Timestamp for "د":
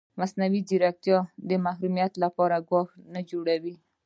1.47-1.49